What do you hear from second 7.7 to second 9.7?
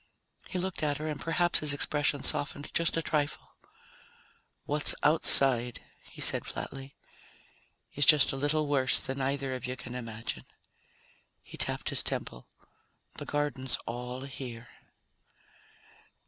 "is just a little worse than either of